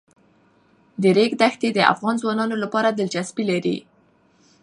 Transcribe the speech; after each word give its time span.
د 1.01 1.03
ریګ 1.17 1.31
دښتې 1.41 1.69
د 1.73 1.79
افغان 1.93 2.15
ځوانانو 2.21 2.55
لپاره 2.63 2.89
دلچسپي 2.99 3.43
لري. 3.51 3.77